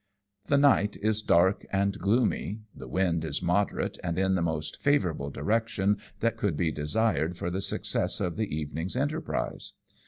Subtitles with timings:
[0.45, 5.29] The night is dark and gloomy; the wind is moderate and in the most favourable
[5.29, 9.73] direction that could be desired for the success of the evening's enterprise.